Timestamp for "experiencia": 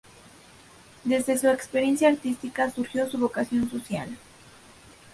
1.49-2.09